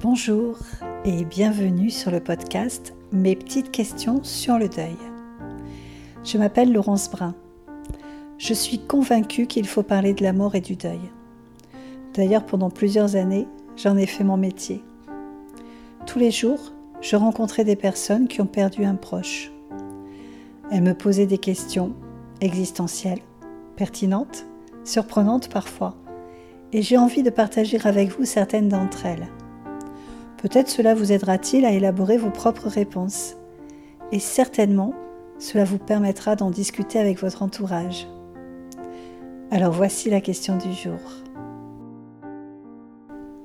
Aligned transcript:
Bonjour 0.00 0.56
et 1.04 1.24
bienvenue 1.24 1.90
sur 1.90 2.12
le 2.12 2.20
podcast 2.20 2.94
Mes 3.10 3.34
petites 3.34 3.72
questions 3.72 4.22
sur 4.22 4.56
le 4.56 4.68
deuil. 4.68 4.96
Je 6.22 6.38
m'appelle 6.38 6.72
Laurence 6.72 7.10
Brun. 7.10 7.34
Je 8.38 8.54
suis 8.54 8.78
convaincue 8.78 9.48
qu'il 9.48 9.66
faut 9.66 9.82
parler 9.82 10.14
de 10.14 10.22
la 10.22 10.32
mort 10.32 10.54
et 10.54 10.60
du 10.60 10.76
deuil. 10.76 11.00
D'ailleurs, 12.14 12.46
pendant 12.46 12.70
plusieurs 12.70 13.16
années, 13.16 13.48
j'en 13.74 13.96
ai 13.96 14.06
fait 14.06 14.22
mon 14.22 14.36
métier. 14.36 14.84
Tous 16.06 16.20
les 16.20 16.30
jours, 16.30 16.72
je 17.00 17.16
rencontrais 17.16 17.64
des 17.64 17.74
personnes 17.74 18.28
qui 18.28 18.40
ont 18.40 18.46
perdu 18.46 18.84
un 18.84 18.94
proche. 18.94 19.50
Elles 20.70 20.82
me 20.82 20.94
posaient 20.94 21.26
des 21.26 21.38
questions 21.38 21.92
existentielles, 22.40 23.22
pertinentes, 23.74 24.46
surprenantes 24.84 25.48
parfois, 25.48 25.96
et 26.72 26.82
j'ai 26.82 26.98
envie 26.98 27.24
de 27.24 27.30
partager 27.30 27.80
avec 27.84 28.16
vous 28.16 28.24
certaines 28.24 28.68
d'entre 28.68 29.04
elles. 29.04 29.26
Peut-être 30.38 30.68
cela 30.68 30.94
vous 30.94 31.10
aidera-t-il 31.10 31.64
à 31.64 31.72
élaborer 31.72 32.16
vos 32.16 32.30
propres 32.30 32.68
réponses. 32.68 33.34
Et 34.12 34.20
certainement, 34.20 34.94
cela 35.38 35.64
vous 35.64 35.78
permettra 35.78 36.36
d'en 36.36 36.50
discuter 36.50 37.00
avec 37.00 37.20
votre 37.20 37.42
entourage. 37.42 38.06
Alors 39.50 39.72
voici 39.72 40.10
la 40.10 40.20
question 40.20 40.56
du 40.56 40.72
jour. 40.72 41.00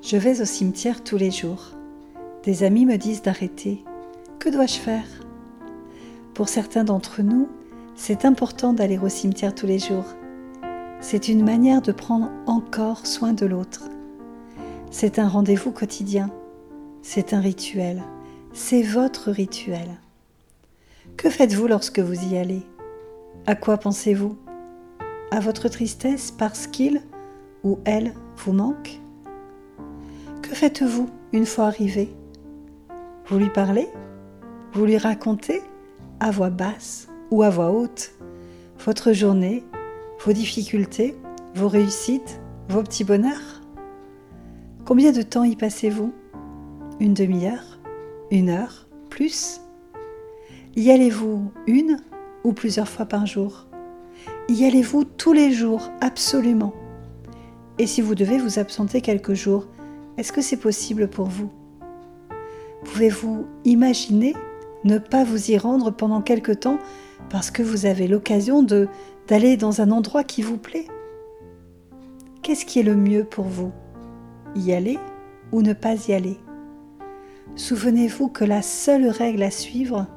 Je 0.01 0.17
vais 0.17 0.39
au 0.41 0.45
cimetière 0.45 1.03
tous 1.03 1.17
les 1.17 1.31
jours. 1.31 1.71
Des 2.43 2.63
amis 2.63 2.85
me 2.85 2.97
disent 2.97 3.23
d'arrêter. 3.23 3.83
Que 4.37 4.49
dois-je 4.49 4.77
faire? 4.77 5.07
Pour 6.35 6.47
certains 6.47 6.83
d'entre 6.83 7.23
nous, 7.23 7.47
c'est 7.95 8.25
important 8.25 8.73
d'aller 8.73 8.99
au 8.99 9.09
cimetière 9.09 9.55
tous 9.55 9.65
les 9.65 9.79
jours. 9.79 10.05
C'est 10.99 11.27
une 11.27 11.43
manière 11.43 11.81
de 11.81 11.91
prendre 11.91 12.29
encore 12.45 13.07
soin 13.07 13.33
de 13.33 13.45
l'autre. 13.45 13.89
C'est 14.91 15.17
un 15.17 15.27
rendez-vous 15.27 15.71
quotidien 15.71 16.29
c'est 17.03 17.33
un 17.33 17.41
rituel. 17.41 18.01
C'est 18.53 18.81
votre 18.81 19.29
rituel. 19.29 19.87
Que 21.17 21.29
faites-vous 21.29 21.67
lorsque 21.67 21.99
vous 21.99 22.33
y 22.33 22.37
allez? 22.37 22.63
À 23.45 23.55
quoi 23.55 23.77
pensez-vous? 23.77 24.37
À 25.29 25.39
votre 25.39 25.67
tristesse 25.67 26.31
parce 26.31 26.65
qu'il 26.65 27.01
ou 27.63 27.77
elle 27.85 28.13
vous 28.37 28.53
manque? 28.53 28.99
Que 30.41 30.55
faites-vous 30.55 31.09
une 31.33 31.45
fois 31.45 31.65
arrivé? 31.65 32.09
Vous 33.27 33.37
lui 33.37 33.49
parlez? 33.49 33.87
Vous 34.73 34.85
lui 34.85 34.97
racontez? 34.97 35.61
À 36.19 36.31
voix 36.31 36.49
basse 36.49 37.09
ou 37.31 37.43
à 37.43 37.49
voix 37.49 37.71
haute? 37.71 38.13
Votre 38.85 39.11
journée, 39.11 39.63
vos 40.23 40.33
difficultés, 40.33 41.15
vos 41.53 41.67
réussites, 41.67 42.39
vos 42.69 42.81
petits 42.81 43.03
bonheurs? 43.03 43.61
Combien 44.85 45.11
de 45.11 45.21
temps 45.21 45.43
y 45.43 45.55
passez-vous? 45.55 46.13
Une 47.03 47.13
demi-heure, 47.13 47.79
une 48.31 48.49
heure, 48.49 48.87
plus. 49.09 49.59
Y 50.77 50.89
allez-vous 50.89 51.51
une 51.67 51.97
ou 52.45 52.53
plusieurs 52.53 52.87
fois 52.87 53.05
par 53.05 53.25
jour? 53.25 53.67
Y 54.47 54.63
allez-vous 54.63 55.03
tous 55.03 55.33
les 55.33 55.51
jours, 55.51 55.91
absolument? 55.99 56.73
Et 57.77 57.87
si 57.87 57.99
vous 57.99 58.15
devez 58.15 58.37
vous 58.37 58.57
absenter 58.57 59.01
quelques 59.01 59.33
jours, 59.33 59.67
est-ce 60.17 60.31
que 60.31 60.41
c'est 60.41 60.55
possible 60.55 61.09
pour 61.09 61.27
vous? 61.27 61.51
Pouvez-vous 62.85 63.47
imaginer 63.65 64.33
ne 64.85 64.97
pas 64.97 65.25
vous 65.25 65.51
y 65.51 65.57
rendre 65.57 65.91
pendant 65.91 66.21
quelque 66.21 66.53
temps 66.53 66.79
parce 67.29 67.51
que 67.51 67.63
vous 67.63 67.85
avez 67.85 68.07
l'occasion 68.07 68.63
d'aller 69.27 69.57
dans 69.57 69.81
un 69.81 69.91
endroit 69.91 70.23
qui 70.23 70.41
vous 70.41 70.57
plaît? 70.57 70.87
Qu'est-ce 72.43 72.65
qui 72.65 72.79
est 72.79 72.83
le 72.83 72.95
mieux 72.95 73.25
pour 73.25 73.45
vous? 73.45 73.73
Y 74.55 74.71
aller 74.71 74.99
ou 75.51 75.61
ne 75.61 75.73
pas 75.73 75.95
y 76.07 76.13
aller? 76.13 76.39
Souvenez-vous 77.55 78.29
que 78.29 78.43
la 78.43 78.61
seule 78.61 79.07
règle 79.07 79.43
à 79.43 79.51
suivre, 79.51 80.07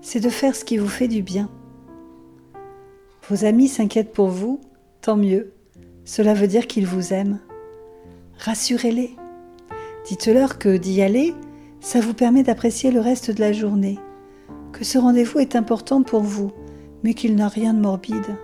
c'est 0.00 0.20
de 0.20 0.28
faire 0.28 0.54
ce 0.54 0.64
qui 0.64 0.76
vous 0.76 0.88
fait 0.88 1.08
du 1.08 1.22
bien. 1.22 1.50
Vos 3.28 3.44
amis 3.44 3.68
s'inquiètent 3.68 4.12
pour 4.12 4.28
vous, 4.28 4.60
tant 5.00 5.16
mieux, 5.16 5.52
cela 6.04 6.34
veut 6.34 6.48
dire 6.48 6.66
qu'ils 6.66 6.86
vous 6.86 7.12
aiment. 7.12 7.40
Rassurez-les. 8.38 9.16
Dites-leur 10.06 10.58
que 10.58 10.76
d'y 10.76 11.02
aller, 11.02 11.34
ça 11.80 12.00
vous 12.00 12.14
permet 12.14 12.42
d'apprécier 12.42 12.90
le 12.90 13.00
reste 13.00 13.30
de 13.30 13.40
la 13.40 13.52
journée, 13.52 13.98
que 14.72 14.84
ce 14.84 14.98
rendez-vous 14.98 15.40
est 15.40 15.56
important 15.56 16.02
pour 16.02 16.22
vous, 16.22 16.50
mais 17.02 17.14
qu'il 17.14 17.34
n'a 17.34 17.48
rien 17.48 17.74
de 17.74 17.80
morbide. 17.80 18.36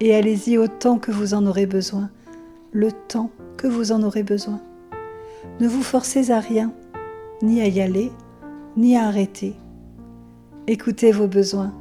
Et 0.00 0.14
allez-y 0.14 0.58
autant 0.58 0.98
que 0.98 1.10
vous 1.10 1.34
en 1.34 1.46
aurez 1.46 1.66
besoin, 1.66 2.10
le 2.72 2.90
temps 2.92 3.30
que 3.56 3.66
vous 3.66 3.92
en 3.92 4.02
aurez 4.02 4.22
besoin. 4.22 4.60
Ne 5.60 5.68
vous 5.68 5.82
forcez 5.82 6.30
à 6.30 6.40
rien, 6.40 6.72
ni 7.42 7.60
à 7.60 7.68
y 7.68 7.80
aller, 7.80 8.12
ni 8.76 8.96
à 8.96 9.06
arrêter. 9.06 9.54
Écoutez 10.66 11.10
vos 11.10 11.26
besoins. 11.26 11.72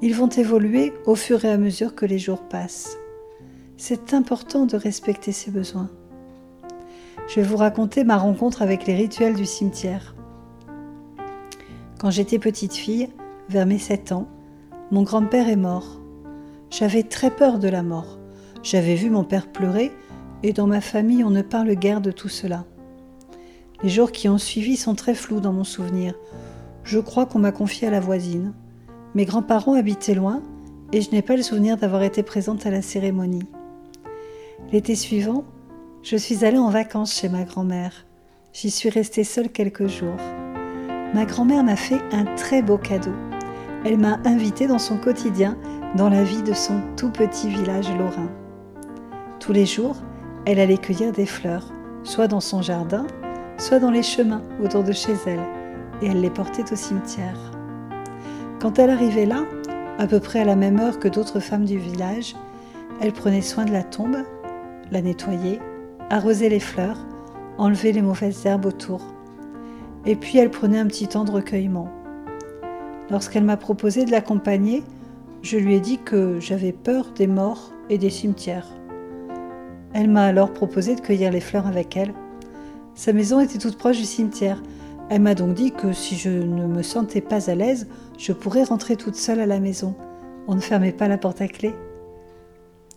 Ils 0.00 0.14
vont 0.14 0.28
évoluer 0.28 0.92
au 1.06 1.14
fur 1.14 1.44
et 1.44 1.50
à 1.50 1.58
mesure 1.58 1.94
que 1.94 2.06
les 2.06 2.18
jours 2.18 2.42
passent. 2.48 2.96
C'est 3.76 4.14
important 4.14 4.66
de 4.66 4.76
respecter 4.76 5.32
ces 5.32 5.50
besoins. 5.50 5.90
Je 7.28 7.36
vais 7.36 7.46
vous 7.46 7.56
raconter 7.56 8.04
ma 8.04 8.16
rencontre 8.16 8.62
avec 8.62 8.86
les 8.86 8.94
rituels 8.94 9.34
du 9.34 9.44
cimetière. 9.44 10.16
Quand 12.00 12.10
j'étais 12.10 12.38
petite 12.38 12.74
fille, 12.74 13.08
vers 13.48 13.66
mes 13.66 13.78
7 13.78 14.12
ans, 14.12 14.28
mon 14.90 15.02
grand-père 15.02 15.48
est 15.48 15.56
mort. 15.56 16.00
J'avais 16.70 17.02
très 17.02 17.30
peur 17.30 17.58
de 17.58 17.68
la 17.68 17.82
mort. 17.82 18.18
J'avais 18.62 18.94
vu 18.94 19.10
mon 19.10 19.24
père 19.24 19.46
pleurer 19.52 19.92
et 20.42 20.52
dans 20.52 20.66
ma 20.66 20.80
famille 20.80 21.22
on 21.22 21.30
ne 21.30 21.42
parle 21.42 21.74
guère 21.74 22.00
de 22.00 22.10
tout 22.10 22.28
cela. 22.28 22.64
Les 23.82 23.88
jours 23.88 24.12
qui 24.12 24.28
ont 24.28 24.38
suivi 24.38 24.76
sont 24.76 24.94
très 24.94 25.14
flous 25.14 25.40
dans 25.40 25.52
mon 25.52 25.64
souvenir. 25.64 26.14
Je 26.84 27.00
crois 27.00 27.26
qu'on 27.26 27.40
m'a 27.40 27.50
confié 27.50 27.88
à 27.88 27.90
la 27.90 27.98
voisine. 27.98 28.52
Mes 29.14 29.24
grands-parents 29.24 29.74
habitaient 29.74 30.14
loin 30.14 30.40
et 30.92 31.00
je 31.00 31.10
n'ai 31.10 31.22
pas 31.22 31.36
le 31.36 31.42
souvenir 31.42 31.76
d'avoir 31.76 32.02
été 32.02 32.22
présente 32.22 32.64
à 32.64 32.70
la 32.70 32.80
cérémonie. 32.80 33.46
L'été 34.72 34.94
suivant, 34.94 35.44
je 36.02 36.16
suis 36.16 36.44
allée 36.44 36.58
en 36.58 36.70
vacances 36.70 37.14
chez 37.14 37.28
ma 37.28 37.42
grand-mère. 37.42 38.06
J'y 38.52 38.70
suis 38.70 38.88
restée 38.88 39.24
seule 39.24 39.48
quelques 39.48 39.88
jours. 39.88 40.20
Ma 41.14 41.24
grand-mère 41.24 41.64
m'a 41.64 41.76
fait 41.76 42.00
un 42.12 42.24
très 42.36 42.62
beau 42.62 42.78
cadeau. 42.78 43.14
Elle 43.84 43.98
m'a 43.98 44.20
invitée 44.24 44.68
dans 44.68 44.78
son 44.78 44.96
quotidien, 44.96 45.58
dans 45.96 46.08
la 46.08 46.22
vie 46.22 46.42
de 46.42 46.54
son 46.54 46.80
tout 46.96 47.10
petit 47.10 47.48
village 47.48 47.90
lorrain. 47.96 48.30
Tous 49.40 49.52
les 49.52 49.66
jours, 49.66 49.96
elle 50.46 50.60
allait 50.60 50.78
cueillir 50.78 51.12
des 51.12 51.26
fleurs, 51.26 51.72
soit 52.04 52.28
dans 52.28 52.40
son 52.40 52.62
jardin, 52.62 53.06
soit 53.62 53.78
dans 53.78 53.92
les 53.92 54.02
chemins 54.02 54.42
autour 54.60 54.82
de 54.82 54.90
chez 54.90 55.12
elle, 55.24 55.44
et 56.02 56.06
elle 56.06 56.20
les 56.20 56.30
portait 56.30 56.72
au 56.72 56.74
cimetière. 56.74 57.38
Quand 58.60 58.80
elle 58.80 58.90
arrivait 58.90 59.24
là, 59.24 59.44
à 59.98 60.08
peu 60.08 60.18
près 60.18 60.40
à 60.40 60.44
la 60.44 60.56
même 60.56 60.80
heure 60.80 60.98
que 60.98 61.06
d'autres 61.06 61.38
femmes 61.38 61.64
du 61.64 61.78
village, 61.78 62.34
elle 63.00 63.12
prenait 63.12 63.40
soin 63.40 63.64
de 63.64 63.70
la 63.70 63.84
tombe, 63.84 64.16
la 64.90 65.00
nettoyait, 65.00 65.60
arrosait 66.10 66.48
les 66.48 66.58
fleurs, 66.58 66.98
enlevait 67.56 67.92
les 67.92 68.02
mauvaises 68.02 68.44
herbes 68.46 68.66
autour. 68.66 69.00
Et 70.06 70.16
puis 70.16 70.38
elle 70.38 70.50
prenait 70.50 70.80
un 70.80 70.88
petit 70.88 71.06
temps 71.06 71.24
de 71.24 71.30
recueillement. 71.30 71.88
Lorsqu'elle 73.10 73.44
m'a 73.44 73.56
proposé 73.56 74.04
de 74.04 74.10
l'accompagner, 74.10 74.82
je 75.42 75.56
lui 75.56 75.76
ai 75.76 75.80
dit 75.80 75.98
que 75.98 76.40
j'avais 76.40 76.72
peur 76.72 77.12
des 77.14 77.28
morts 77.28 77.72
et 77.90 77.98
des 77.98 78.10
cimetières. 78.10 78.66
Elle 79.92 80.10
m'a 80.10 80.24
alors 80.24 80.52
proposé 80.52 80.96
de 80.96 81.00
cueillir 81.00 81.30
les 81.30 81.40
fleurs 81.40 81.68
avec 81.68 81.96
elle 81.96 82.12
sa 82.94 83.12
maison 83.12 83.40
était 83.40 83.58
toute 83.58 83.78
proche 83.78 83.98
du 83.98 84.04
cimetière. 84.04 84.62
Elle 85.08 85.22
m'a 85.22 85.34
donc 85.34 85.54
dit 85.54 85.72
que 85.72 85.92
si 85.92 86.16
je 86.16 86.30
ne 86.30 86.66
me 86.66 86.82
sentais 86.82 87.20
pas 87.20 87.50
à 87.50 87.54
l'aise, 87.54 87.88
je 88.18 88.32
pourrais 88.32 88.64
rentrer 88.64 88.96
toute 88.96 89.16
seule 89.16 89.40
à 89.40 89.46
la 89.46 89.60
maison. 89.60 89.94
On 90.46 90.54
ne 90.54 90.60
fermait 90.60 90.92
pas 90.92 91.08
la 91.08 91.18
porte 91.18 91.40
à 91.40 91.48
clé. 91.48 91.74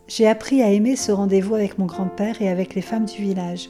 J'ai 0.08 0.28
appris 0.28 0.62
à 0.62 0.70
aimer 0.70 0.96
ce 0.96 1.12
rendez-vous 1.12 1.56
avec 1.56 1.80
mon 1.80 1.86
grand-père 1.86 2.42
et 2.42 2.50
avec 2.50 2.76
les 2.76 2.82
femmes 2.82 3.06
du 3.06 3.22
village. 3.22 3.70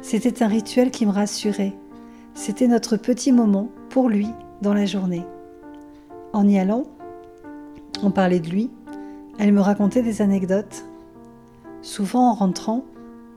C'était 0.00 0.42
un 0.42 0.48
rituel 0.48 0.90
qui 0.90 1.06
me 1.06 1.10
rassurait. 1.10 1.72
C'était 2.34 2.68
notre 2.68 2.96
petit 2.96 3.32
moment 3.32 3.68
pour 3.88 4.08
lui 4.08 4.28
dans 4.62 4.74
la 4.74 4.86
journée. 4.86 5.24
En 6.32 6.46
y 6.46 6.58
allant, 6.58 6.84
on 8.02 8.10
parlait 8.10 8.40
de 8.40 8.48
lui, 8.48 8.70
elle 9.38 9.52
me 9.52 9.60
racontait 9.60 10.02
des 10.02 10.22
anecdotes. 10.22 10.84
Souvent 11.82 12.30
en 12.30 12.34
rentrant, 12.34 12.84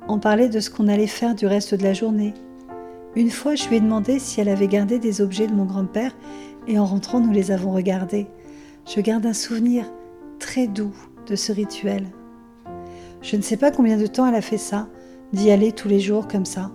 on 0.10 0.18
parlait 0.18 0.50
de 0.50 0.60
ce 0.60 0.72
qu'on 0.72 0.88
allait 0.88 1.08
faire 1.08 1.36
du 1.36 1.46
reste 1.46 1.76
de 1.76 1.84
la 1.84 1.94
journée. 1.94 2.34
Une 3.16 3.30
fois, 3.30 3.54
je 3.54 3.68
lui 3.70 3.78
ai 3.78 3.80
demandé 3.80 4.18
si 4.18 4.42
elle 4.42 4.50
avait 4.50 4.68
gardé 4.68 4.98
des 4.98 5.22
objets 5.22 5.48
de 5.48 5.54
mon 5.54 5.66
grand-père 5.66 6.16
et 6.68 6.80
en 6.80 6.86
rentrant, 6.86 7.20
nous 7.20 7.32
les 7.32 7.52
avons 7.52 7.72
regardés. 7.72 8.28
Je 8.88 9.02
garde 9.02 9.26
un 9.28 9.34
souvenir 9.34 9.86
très 10.40 10.68
doux 10.68 10.96
de 11.28 11.36
ce 11.36 11.52
rituel. 11.52 12.08
Je 13.22 13.36
ne 13.36 13.42
sais 13.42 13.58
pas 13.58 13.70
combien 13.70 13.98
de 13.98 14.08
temps 14.08 14.26
elle 14.26 14.36
a 14.36 14.42
fait 14.42 14.58
ça, 14.58 14.88
d'y 15.32 15.52
aller 15.52 15.72
tous 15.72 15.88
les 15.88 16.00
jours 16.00 16.28
comme 16.28 16.46
ça. 16.46 16.72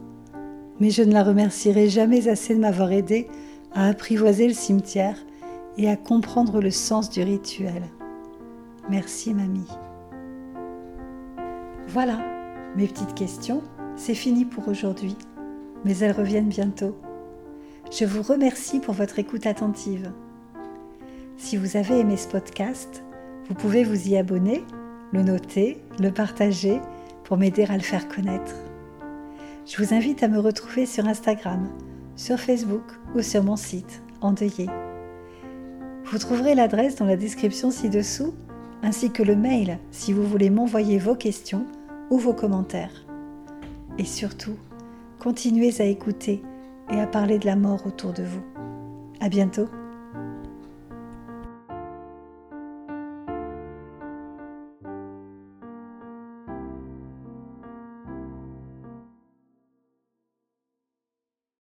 Mais 0.78 0.90
je 0.90 1.02
ne 1.02 1.12
la 1.12 1.25
remercierai 1.25 1.88
jamais 1.88 2.28
assez 2.28 2.54
de 2.54 2.60
m'avoir 2.60 2.92
aidé 2.92 3.26
à 3.72 3.88
apprivoiser 3.88 4.46
le 4.46 4.54
cimetière 4.54 5.16
et 5.76 5.90
à 5.90 5.96
comprendre 5.96 6.60
le 6.60 6.70
sens 6.70 7.10
du 7.10 7.22
rituel. 7.22 7.82
Merci 8.88 9.34
mamie. 9.34 9.66
Voilà, 11.88 12.19
mes 12.76 12.88
petites 12.88 13.15
questions, 13.15 13.62
c'est 13.97 14.15
fini 14.15 14.44
pour 14.44 14.69
aujourd'hui. 14.69 15.17
mais 15.85 15.99
elles 15.99 16.12
reviennent 16.12 16.49
bientôt. 16.49 16.97
Je 17.93 18.06
vous 18.06 18.23
remercie 18.23 18.81
pour 18.81 18.94
votre 18.94 19.19
écoute 19.19 19.44
attentive. 19.47 20.11
Si 21.37 21.59
vous 21.59 21.76
avez 21.76 22.00
aimé 22.00 22.17
ce 22.17 22.26
podcast, 22.26 23.05
vous 23.47 23.55
pouvez 23.55 23.85
vous 23.85 24.09
y 24.09 24.17
abonner, 24.17 24.65
le 25.12 25.23
noter, 25.23 25.76
le 26.00 26.11
partager 26.11 26.81
pour 27.25 27.37
m'aider 27.37 27.65
à 27.65 27.76
le 27.76 27.82
faire 27.82 28.09
connaître. 28.09 28.55
Je 29.67 29.82
vous 29.82 29.93
invite 29.93 30.23
à 30.23 30.29
me 30.29 30.38
retrouver 30.38 30.87
sur 30.87 31.06
Instagram, 31.06 31.69
sur 32.17 32.41
Facebook 32.41 32.85
ou 33.15 33.20
sur 33.20 33.44
mon 33.44 33.56
site 33.56 34.03
Endeuillé. 34.23 34.70
Vous 36.06 36.19
trouverez 36.19 36.55
l'adresse 36.55 36.97
dans 36.97 37.05
la 37.05 37.17
description 37.17 37.70
ci-dessous, 37.70 38.32
ainsi 38.82 39.11
que 39.11 39.23
le 39.23 39.37
mail 39.37 39.79
si 39.91 40.15
vous 40.15 40.25
voulez 40.27 40.49
m'envoyer 40.49 40.99
vos 40.99 41.15
questions 41.15 41.67
vos 42.19 42.34
commentaires. 42.34 43.05
Et 43.99 44.05
surtout, 44.05 44.56
continuez 45.19 45.81
à 45.81 45.84
écouter 45.84 46.43
et 46.90 47.00
à 47.00 47.06
parler 47.06 47.38
de 47.38 47.46
la 47.46 47.56
mort 47.56 47.87
autour 47.87 48.12
de 48.12 48.22
vous. 48.22 48.43
À 49.20 49.28
bientôt! 49.28 49.69